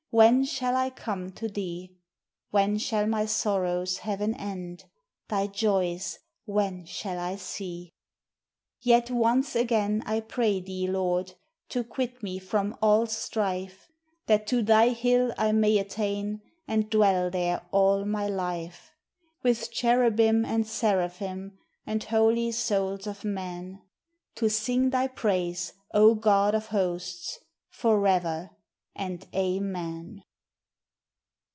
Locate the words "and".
16.67-16.89, 20.43-20.67, 21.85-22.03, 28.93-29.25